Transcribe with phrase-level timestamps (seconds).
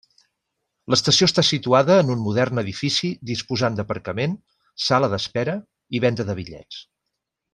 [0.93, 4.35] L'estació està situada en un modern edifici disposant d'aparcament,
[4.89, 5.57] sala d'espera
[5.99, 6.83] i venda de bitllets.